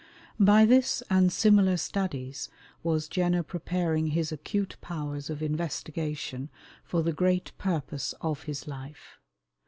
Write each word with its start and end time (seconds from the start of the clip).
By 0.39 0.65
this 0.65 1.03
and 1.11 1.31
similar 1.31 1.77
studies 1.77 2.49
was 2.81 3.07
Jenner 3.07 3.43
preparing 3.43 4.07
his 4.07 4.31
acute 4.31 4.75
powers 4.81 5.29
of 5.29 5.43
investigation 5.43 6.49
for 6.83 7.03
the 7.03 7.13
great 7.13 7.51
purpose 7.59 8.15
of 8.19 8.45
his 8.45 8.67
life. 8.67 9.19